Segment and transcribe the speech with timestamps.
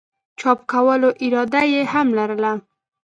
[0.39, 2.51] چاپ کولو اراده ئې هم لرله